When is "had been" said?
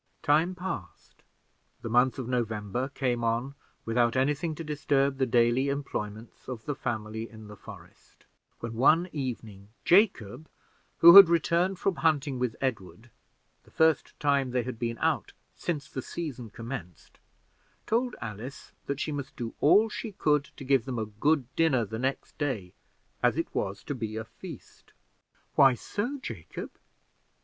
14.63-14.97